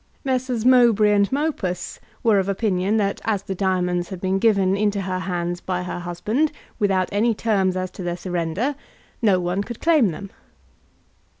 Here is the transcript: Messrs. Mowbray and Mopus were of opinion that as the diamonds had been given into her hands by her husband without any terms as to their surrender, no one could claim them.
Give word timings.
Messrs. 0.25 0.65
Mowbray 0.65 1.11
and 1.13 1.31
Mopus 1.31 1.99
were 2.23 2.39
of 2.39 2.49
opinion 2.49 2.97
that 2.97 3.21
as 3.23 3.43
the 3.43 3.53
diamonds 3.53 4.09
had 4.09 4.19
been 4.19 4.39
given 4.39 4.75
into 4.75 5.01
her 5.01 5.19
hands 5.19 5.61
by 5.61 5.83
her 5.83 5.99
husband 5.99 6.51
without 6.79 7.09
any 7.11 7.35
terms 7.35 7.77
as 7.77 7.91
to 7.91 8.01
their 8.01 8.17
surrender, 8.17 8.73
no 9.21 9.39
one 9.39 9.61
could 9.63 9.79
claim 9.79 10.09
them. 10.09 10.31